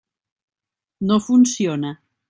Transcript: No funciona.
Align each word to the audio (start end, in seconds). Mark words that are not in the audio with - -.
No 1.11 1.19
funciona. 1.27 1.93